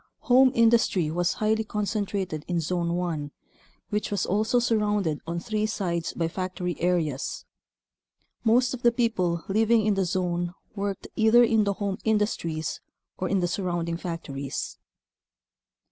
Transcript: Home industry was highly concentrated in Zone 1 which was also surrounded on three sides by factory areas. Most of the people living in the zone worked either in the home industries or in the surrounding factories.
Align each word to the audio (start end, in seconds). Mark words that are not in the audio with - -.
Home 0.21 0.51
industry 0.55 1.11
was 1.11 1.33
highly 1.33 1.63
concentrated 1.63 2.43
in 2.47 2.59
Zone 2.59 2.95
1 2.95 3.29
which 3.91 4.09
was 4.09 4.25
also 4.25 4.57
surrounded 4.57 5.19
on 5.27 5.39
three 5.39 5.67
sides 5.67 6.11
by 6.13 6.27
factory 6.27 6.75
areas. 6.81 7.45
Most 8.43 8.73
of 8.73 8.81
the 8.81 8.91
people 8.91 9.43
living 9.47 9.85
in 9.85 9.93
the 9.93 10.05
zone 10.05 10.55
worked 10.75 11.07
either 11.15 11.43
in 11.43 11.65
the 11.65 11.73
home 11.73 11.99
industries 12.03 12.81
or 13.19 13.29
in 13.29 13.41
the 13.41 13.47
surrounding 13.47 13.97
factories. 13.97 14.79